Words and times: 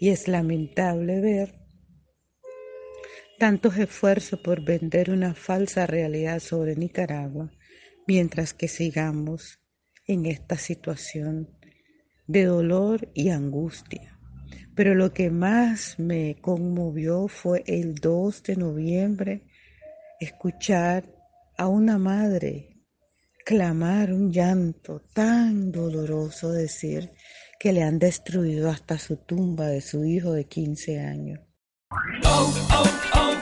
Y 0.00 0.10
es 0.10 0.28
lamentable 0.28 1.20
ver 1.20 1.54
tantos 3.38 3.78
esfuerzos 3.78 4.40
por 4.40 4.64
vender 4.64 5.10
una 5.10 5.34
falsa 5.34 5.86
realidad 5.86 6.40
sobre 6.40 6.76
Nicaragua 6.76 7.50
mientras 8.06 8.54
que 8.54 8.68
sigamos 8.68 9.60
en 10.06 10.26
esta 10.26 10.56
situación 10.56 11.50
de 12.26 12.44
dolor 12.44 13.10
y 13.14 13.28
angustia. 13.28 14.18
Pero 14.74 14.94
lo 14.94 15.12
que 15.12 15.30
más 15.30 15.98
me 15.98 16.40
conmovió 16.40 17.28
fue 17.28 17.64
el 17.66 17.96
2 17.96 18.42
de 18.44 18.56
noviembre 18.56 19.42
escuchar 20.20 21.04
a 21.56 21.68
una 21.68 21.98
madre 21.98 22.78
clamar 23.44 24.12
un 24.12 24.30
llanto 24.30 25.00
tan 25.14 25.72
doloroso, 25.72 26.52
decir 26.52 27.12
que 27.58 27.72
le 27.72 27.82
han 27.82 27.98
destruido 27.98 28.70
hasta 28.70 28.98
su 28.98 29.16
tumba 29.16 29.66
de 29.66 29.80
su 29.80 30.04
hijo 30.04 30.32
de 30.32 30.44
15 30.44 31.00
años. 31.00 31.40
Oh, 32.24 32.54
oh, 32.70 32.84
oh, 33.14 33.38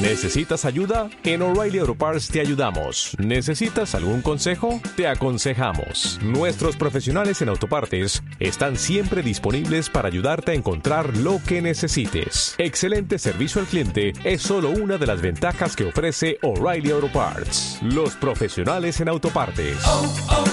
¿Necesitas 0.00 0.64
ayuda? 0.64 1.10
En 1.24 1.42
O'Reilly 1.42 1.78
Auto 1.80 1.94
Parts 1.94 2.28
te 2.28 2.40
ayudamos. 2.40 3.16
¿Necesitas 3.18 3.94
algún 3.94 4.22
consejo? 4.22 4.80
Te 4.96 5.06
aconsejamos. 5.06 6.18
Nuestros 6.22 6.76
profesionales 6.76 7.42
en 7.42 7.48
autopartes 7.48 8.22
están 8.38 8.76
siempre 8.76 9.22
disponibles 9.22 9.90
para 9.90 10.08
ayudarte 10.08 10.52
a 10.52 10.54
encontrar 10.54 11.16
lo 11.18 11.40
que 11.46 11.60
necesites. 11.60 12.54
Excelente 12.58 13.18
servicio 13.18 13.60
al 13.60 13.66
cliente 13.66 14.12
es 14.24 14.42
solo 14.42 14.70
una 14.70 14.98
de 14.98 15.06
las 15.06 15.20
ventajas 15.20 15.76
que 15.76 15.86
ofrece 15.86 16.38
O'Reilly 16.42 16.90
Auto 16.92 17.12
Parts. 17.12 17.78
Los 17.82 18.14
profesionales 18.14 19.00
en 19.00 19.08
autopartes. 19.08 19.76
Oh, 19.84 20.14
oh, 20.30 20.44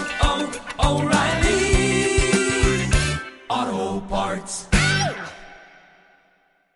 oh, 0.77 1.64